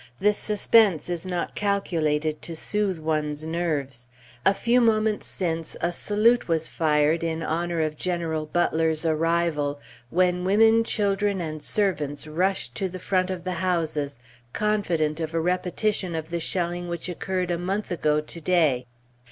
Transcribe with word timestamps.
This 0.19 0.39
suspense 0.39 1.11
is 1.11 1.27
not 1.27 1.53
calculated 1.53 2.41
to 2.41 2.55
soothe 2.55 2.97
one's 2.97 3.43
nerves. 3.43 4.09
A 4.43 4.51
few 4.55 4.81
moments 4.81 5.27
since, 5.27 5.75
a 5.79 5.93
salute 5.93 6.47
was 6.47 6.69
fired 6.69 7.23
in 7.23 7.43
honor 7.43 7.81
of 7.81 7.97
General 7.97 8.47
Butler's 8.47 9.05
arrival, 9.05 9.79
when 10.09 10.43
women, 10.43 10.83
children, 10.83 11.39
and 11.39 11.61
servants 11.61 12.25
rushed 12.25 12.73
to 12.77 12.89
the 12.89 12.97
front 12.97 13.29
of 13.29 13.43
the 13.43 13.51
houses, 13.61 14.17
confident 14.53 15.19
of 15.19 15.35
a 15.35 15.39
repetition 15.39 16.15
of 16.15 16.31
the 16.31 16.39
shelling 16.39 16.87
which 16.87 17.07
occurred 17.07 17.51
a 17.51 17.59
month 17.59 17.91
ago 17.91 18.21
to 18.21 18.41
day. 18.41 18.87